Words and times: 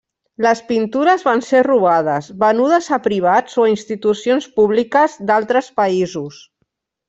Les 0.43 0.61
pintures 0.69 1.25
van 1.27 1.43
ser 1.47 1.61
robades, 1.67 2.31
venudes 2.45 2.89
a 2.97 2.99
privats 3.09 3.61
o 3.65 3.69
a 3.69 3.69
institucions 3.75 4.51
públiques 4.59 5.21
d'altres 5.29 5.73
països. 5.83 6.45